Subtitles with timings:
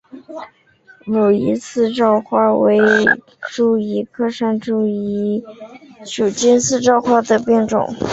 [1.05, 3.21] 武夷四照花为山
[3.53, 5.43] 茱萸科山茱萸
[6.07, 7.93] 属尖叶四照花的变种。